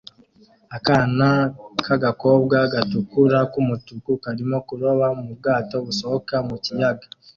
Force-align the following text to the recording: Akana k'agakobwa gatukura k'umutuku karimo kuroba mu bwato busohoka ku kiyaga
Akana 0.75 1.29
k'agakobwa 1.85 2.57
gatukura 2.73 3.39
k'umutuku 3.51 4.11
karimo 4.23 4.57
kuroba 4.67 5.07
mu 5.19 5.25
bwato 5.37 5.75
busohoka 5.85 6.35
ku 6.47 6.55
kiyaga 6.65 7.05